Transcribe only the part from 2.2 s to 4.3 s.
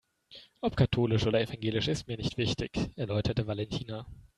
wichtig, erläuterte Valentina.